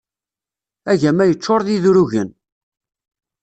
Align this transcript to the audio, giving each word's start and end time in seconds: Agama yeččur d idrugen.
Agama 0.91 1.23
yeččur 1.29 1.61
d 1.67 1.67
idrugen. 1.75 2.29